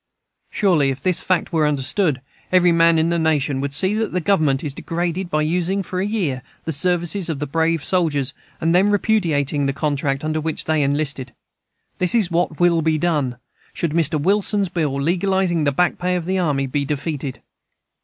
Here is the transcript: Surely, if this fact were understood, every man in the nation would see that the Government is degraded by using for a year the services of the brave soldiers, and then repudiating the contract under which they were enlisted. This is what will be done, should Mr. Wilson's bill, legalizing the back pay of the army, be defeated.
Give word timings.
Surely, 0.49 0.89
if 0.89 1.03
this 1.03 1.21
fact 1.21 1.53
were 1.53 1.67
understood, 1.67 2.21
every 2.51 2.71
man 2.71 2.97
in 2.97 3.09
the 3.09 3.19
nation 3.19 3.61
would 3.61 3.71
see 3.71 3.93
that 3.93 4.13
the 4.13 4.19
Government 4.19 4.63
is 4.63 4.73
degraded 4.73 5.29
by 5.29 5.43
using 5.43 5.83
for 5.83 5.99
a 6.01 6.05
year 6.07 6.41
the 6.65 6.71
services 6.71 7.29
of 7.29 7.37
the 7.37 7.45
brave 7.45 7.83
soldiers, 7.85 8.33
and 8.59 8.73
then 8.73 8.89
repudiating 8.89 9.67
the 9.67 9.73
contract 9.73 10.23
under 10.23 10.41
which 10.41 10.65
they 10.65 10.79
were 10.79 10.85
enlisted. 10.85 11.33
This 11.99 12.15
is 12.15 12.31
what 12.31 12.59
will 12.59 12.81
be 12.81 12.97
done, 12.97 13.37
should 13.75 13.91
Mr. 13.91 14.19
Wilson's 14.19 14.69
bill, 14.69 14.99
legalizing 14.99 15.65
the 15.65 15.71
back 15.71 15.99
pay 15.99 16.15
of 16.15 16.25
the 16.25 16.39
army, 16.39 16.65
be 16.65 16.83
defeated. 16.83 17.39